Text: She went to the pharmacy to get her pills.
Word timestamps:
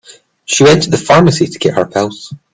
She 0.45 0.63
went 0.63 0.81
to 0.81 0.89
the 0.89 0.97
pharmacy 0.97 1.45
to 1.45 1.59
get 1.59 1.75
her 1.75 1.85
pills. 1.85 2.33